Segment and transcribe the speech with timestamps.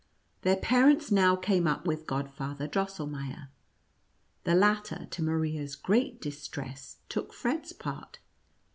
[0.41, 3.49] Thei: parents now came up with Godfather Drosselmeier.
[4.45, 8.17] The lat ter, to Maria's great distress, took Fred's part.